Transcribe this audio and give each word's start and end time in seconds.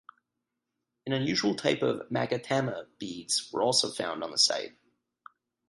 An 1.05 1.13
unusual 1.13 1.53
type 1.53 1.83
of 1.83 2.09
"magatama" 2.09 2.87
beads 2.97 3.51
were 3.53 3.61
also 3.61 3.87
found 3.91 4.23
on 4.23 4.31
the 4.31 4.37
site. 4.39 4.75